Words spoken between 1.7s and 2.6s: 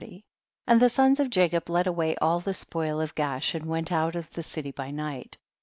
away all the